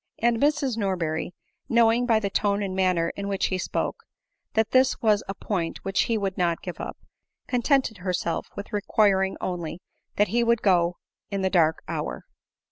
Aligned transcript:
And 0.17 0.39
Mrs 0.39 0.77
Norberry, 0.77 1.31
knowing 1.69 2.07
by 2.07 2.19
the 2.19 2.31
tone 2.31 2.63
and 2.63 2.75
manner 2.75 3.13
jn 3.15 3.27
which 3.27 3.45
he 3.49 3.59
spoke, 3.59 4.03
that 4.55 4.71
this 4.71 4.99
was 4.99 5.21
a 5.27 5.35
point 5.35 5.85
which 5.85 6.05
he 6.09 6.17
would 6.17 6.39
not 6.39 6.63
give 6.63 6.81
up, 6.81 6.97
contented 7.47 7.97
herself 7.97 8.49
with 8.55 8.73
requiring 8.73 9.37
only 9.39 9.79
that 10.15 10.29
he 10.29 10.43
would 10.43 10.63
go 10.63 10.97
in 11.29 11.43
the 11.43 11.51
dark 11.51 11.83
hour. 11.87 12.25